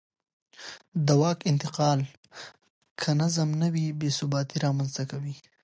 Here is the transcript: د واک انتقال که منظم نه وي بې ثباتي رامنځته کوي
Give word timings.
د 1.05 1.07
واک 1.21 1.39
انتقال 1.51 1.99
که 2.99 3.09
منظم 3.17 3.49
نه 3.61 3.67
وي 3.73 3.85
بې 3.99 4.09
ثباتي 4.17 4.57
رامنځته 4.65 5.03
کوي 5.11 5.35